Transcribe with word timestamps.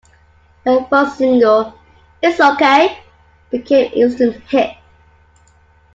Her 0.65 0.83
first 0.89 1.17
single, 1.19 1.75
"It's 2.23 2.39
ok", 2.39 3.03
became 3.51 3.85
an 3.91 3.93
instant 3.93 4.35
hit. 4.49 4.75